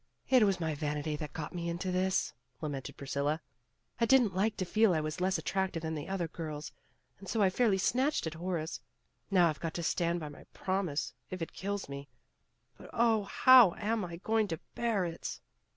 "It 0.31 0.41
was 0.41 0.59
my 0.59 0.73
vanity 0.73 1.15
that 1.17 1.31
got 1.31 1.53
me 1.53 1.69
into 1.69 1.91
this," 1.91 2.33
lamented 2.59 2.97
Priscilla. 2.97 3.39
''I 4.01 4.07
didn 4.07 4.29
't 4.31 4.35
like 4.35 4.57
to 4.57 4.65
feel 4.65 4.95
I 4.95 4.99
was 4.99 5.21
less 5.21 5.37
attractive 5.37 5.83
than 5.83 5.93
the 5.93 6.07
other 6.09 6.27
girls 6.27 6.71
and 7.19 7.29
so 7.29 7.39
I 7.43 7.51
fairly 7.51 7.77
snatched 7.77 8.25
at 8.25 8.33
Horace. 8.33 8.79
Now 9.29 9.47
I've 9.47 9.59
got 9.59 9.75
to 9.75 9.83
stand 9.83 10.19
by 10.19 10.29
my 10.29 10.45
promise 10.53 11.13
if 11.29 11.39
it 11.39 11.53
kills 11.53 11.87
me, 11.87 12.09
but 12.79 12.89
Oh, 12.91 13.25
how 13.25 13.75
am 13.75 14.03
I 14.03 14.15
going 14.15 14.47
to 14.47 14.59
bear 14.73 15.05
it!" 15.05 15.39